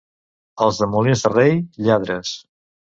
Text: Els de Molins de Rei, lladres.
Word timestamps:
Els 0.67 0.79
de 0.85 0.89
Molins 0.95 1.27
de 1.27 1.33
Rei, 1.37 1.57
lladres. 1.91 2.37